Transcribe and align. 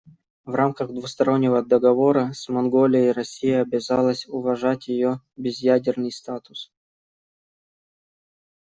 В 0.45 0.55
рамках 0.55 0.89
двустороннего 0.89 1.61
договора 1.63 2.31
с 2.33 2.49
Монголией 2.49 3.11
Россия 3.11 3.61
обязалась 3.61 4.25
уважать 4.27 4.87
ее 4.87 5.21
безъядерный 5.35 6.11
статус. 6.11 6.73